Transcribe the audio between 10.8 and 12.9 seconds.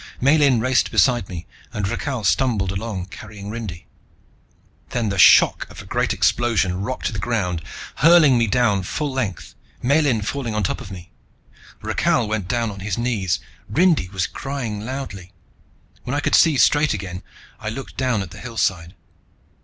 of me. Rakhal went down on